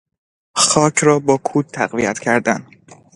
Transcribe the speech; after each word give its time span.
خاک 0.55 0.97
را 0.99 1.19
با 1.19 1.37
کود 1.37 1.65
تقویت 1.65 2.19
کردن 2.19 2.67